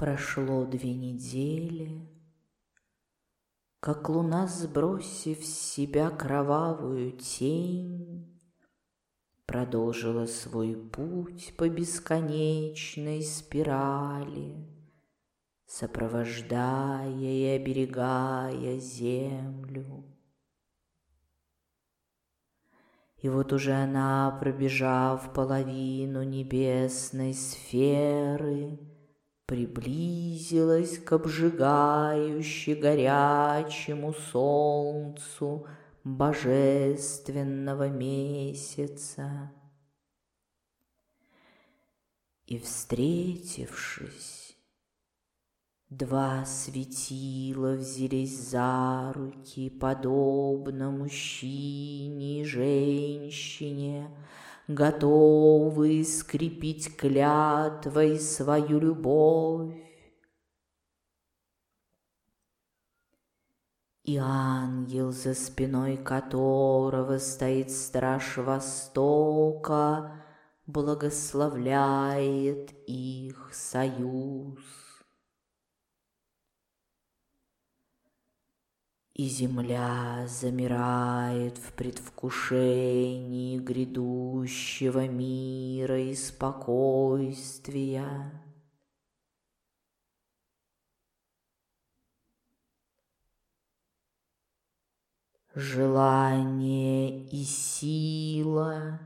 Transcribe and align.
Прошло 0.00 0.64
две 0.64 0.94
недели, 0.94 2.08
Как 3.80 4.08
луна, 4.08 4.46
сбросив 4.46 5.44
с 5.44 5.72
себя 5.72 6.08
кровавую 6.08 7.12
тень, 7.18 8.40
Продолжила 9.44 10.24
свой 10.24 10.74
путь 10.74 11.54
по 11.58 11.68
бесконечной 11.68 13.20
спирали, 13.22 14.66
Сопровождая 15.66 17.10
и 17.10 17.44
оберегая 17.48 18.78
землю. 18.78 20.06
И 23.18 23.28
вот 23.28 23.52
уже 23.52 23.74
она, 23.74 24.34
пробежав 24.40 25.30
половину 25.34 26.22
небесной 26.22 27.34
сферы, 27.34 28.89
Приблизилась 29.50 30.96
к 30.98 31.10
обжигающе 31.10 32.76
горячему 32.76 34.14
солнцу 34.30 35.66
божественного 36.04 37.88
месяца. 37.88 39.50
И, 42.46 42.60
встретившись, 42.60 44.40
Два 45.90 46.44
светила 46.44 47.72
взялись 47.72 48.50
за 48.50 49.12
руки, 49.12 49.68
подобно 49.68 50.92
мужчине 50.92 52.42
и 52.42 52.44
женщине, 52.44 52.79
готовые 54.74 56.04
скрепить 56.04 56.96
клятвой 56.96 58.20
свою 58.20 58.78
любовь. 58.78 59.74
И 64.04 64.16
ангел, 64.16 65.12
за 65.12 65.34
спиной 65.34 65.96
которого 65.96 67.18
стоит 67.18 67.70
страж 67.70 68.38
Востока, 68.38 70.24
благословляет 70.66 72.72
их 72.86 73.50
союз. 73.52 74.89
И 79.20 79.28
земля 79.28 80.24
замирает 80.26 81.58
в 81.58 81.74
предвкушении 81.74 83.58
грядущего 83.58 85.06
мира 85.08 86.00
и 86.00 86.14
спокойствия. 86.14 88.32
Желание 95.54 97.26
и 97.26 97.44
сила 97.44 99.00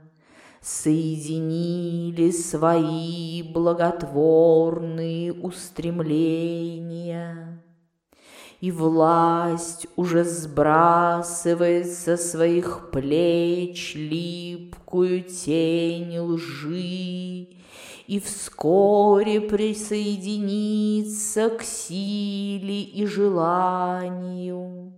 соединили 0.60 2.30
свои 2.30 3.42
благотворные 3.42 5.32
устремления 5.32 7.63
и 8.64 8.72
власть 8.72 9.86
уже 9.94 10.24
сбрасывает 10.24 11.92
со 11.92 12.16
своих 12.16 12.90
плеч 12.90 13.94
липкую 13.94 15.24
тень 15.24 16.18
лжи 16.18 17.48
и 18.06 18.20
вскоре 18.24 19.42
присоединится 19.42 21.50
к 21.50 21.62
силе 21.62 22.84
и 22.84 23.04
желанию. 23.04 24.94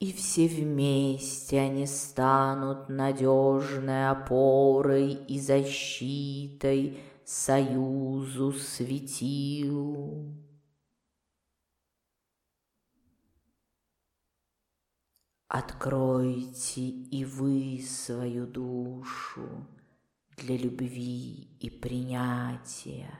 И 0.00 0.12
все 0.12 0.48
вместе 0.48 1.60
они 1.60 1.86
станут 1.86 2.88
надежной 2.88 4.10
опорой 4.10 5.12
и 5.12 5.38
защитой 5.38 6.98
союзу 7.24 8.52
светил. 8.54 10.34
Откройте 15.56 16.80
и 16.80 17.24
вы 17.24 17.80
свою 17.80 18.44
душу 18.44 19.68
для 20.36 20.56
любви 20.56 21.48
и 21.60 21.70
принятия. 21.70 23.14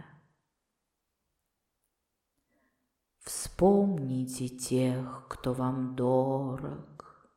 Вспомните 3.21 4.49
тех, 4.49 5.29
кто 5.29 5.53
вам 5.53 5.95
дорог. 5.95 7.31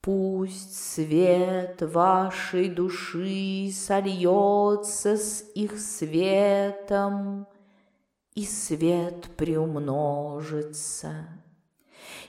Пусть 0.00 0.74
свет 0.74 1.82
вашей 1.82 2.70
души 2.70 3.70
сольется 3.74 5.18
с 5.18 5.44
их 5.54 5.78
светом– 5.78 7.46
и 8.36 8.44
свет 8.44 9.30
приумножится, 9.36 11.26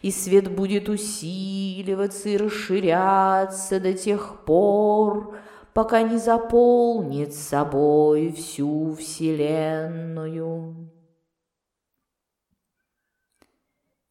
и 0.01 0.09
свет 0.09 0.49
будет 0.49 0.87
усиливаться 0.87 2.29
и 2.29 2.37
расширяться 2.37 3.81
до 3.81 3.93
тех 3.93 4.45
пор, 4.45 5.37
пока 5.73 6.01
не 6.03 6.17
заполнит 6.17 7.33
собой 7.33 8.31
всю 8.31 8.93
Вселенную. 8.95 10.89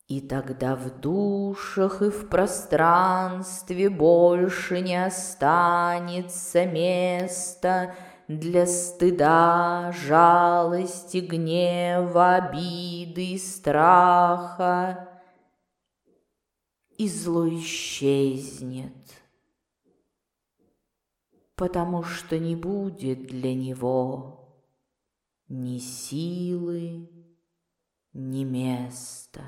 И 0.06 0.20
тогда 0.20 0.76
в 0.76 1.00
душах 1.00 2.02
и 2.02 2.10
в 2.10 2.28
пространстве 2.28 3.88
больше 3.88 4.82
не 4.82 5.02
останется 5.02 6.66
места 6.66 7.94
для 8.28 8.66
стыда, 8.66 9.92
жалости, 9.92 11.18
гнева, 11.18 12.36
обиды 12.36 13.38
страха, 13.38 15.08
и 16.98 17.08
зло 17.08 17.48
исчезнет, 17.48 19.22
потому 21.54 22.02
что 22.02 22.38
не 22.38 22.56
будет 22.56 23.26
для 23.26 23.54
него 23.54 24.64
ни 25.48 25.78
силы, 25.78 27.10
ни 28.12 28.44
места. 28.44 29.42